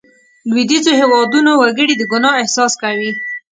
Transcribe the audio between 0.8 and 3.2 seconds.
هېوادونو وګړي د ګناه احساس کوي.